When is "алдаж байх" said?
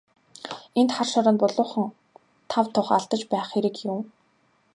2.97-3.47